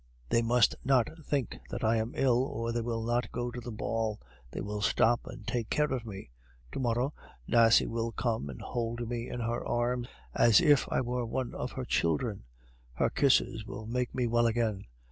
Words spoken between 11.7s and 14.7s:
her children; her kisses will make me well